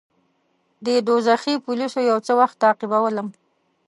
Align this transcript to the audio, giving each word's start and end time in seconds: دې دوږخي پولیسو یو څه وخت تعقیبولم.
دې 0.85 0.95
دوږخي 1.07 1.53
پولیسو 1.65 1.99
یو 2.09 2.17
څه 2.25 2.31
وخت 2.39 2.55
تعقیبولم. 2.63 3.27